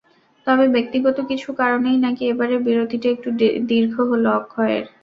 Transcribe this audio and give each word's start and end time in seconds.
তবে 0.47 0.65
ব্যক্তিগত 0.75 1.17
কিছু 1.29 1.49
কারণেই 1.59 1.97
নাকি 2.05 2.23
এবারের 2.27 2.59
বিরতিটা 2.65 3.07
একটু 3.15 3.29
দীর্ঘ 3.69 3.95
হলো 4.11 4.27
অক্ষয়ের। 4.39 4.83